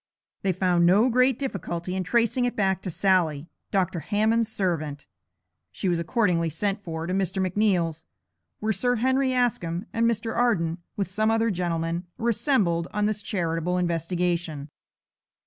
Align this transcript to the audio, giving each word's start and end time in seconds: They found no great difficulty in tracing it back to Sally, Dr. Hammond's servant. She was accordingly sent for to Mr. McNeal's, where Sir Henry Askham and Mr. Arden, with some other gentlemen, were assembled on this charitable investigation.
They 0.41 0.51
found 0.51 0.87
no 0.87 1.09
great 1.11 1.37
difficulty 1.37 1.95
in 1.95 2.03
tracing 2.03 2.45
it 2.45 2.55
back 2.55 2.81
to 2.81 2.89
Sally, 2.89 3.45
Dr. 3.69 3.99
Hammond's 3.99 4.51
servant. 4.51 5.05
She 5.71 5.87
was 5.87 5.99
accordingly 5.99 6.49
sent 6.49 6.83
for 6.83 7.05
to 7.05 7.13
Mr. 7.13 7.39
McNeal's, 7.39 8.07
where 8.59 8.73
Sir 8.73 8.95
Henry 8.95 9.29
Askham 9.29 9.85
and 9.93 10.09
Mr. 10.09 10.35
Arden, 10.35 10.79
with 10.97 11.07
some 11.07 11.29
other 11.29 11.51
gentlemen, 11.51 12.05
were 12.17 12.29
assembled 12.29 12.87
on 12.91 13.05
this 13.05 13.21
charitable 13.21 13.77
investigation. 13.77 14.71